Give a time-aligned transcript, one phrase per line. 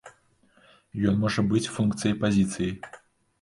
[1.11, 2.71] Ён можа быць функцыяй пазіцыі.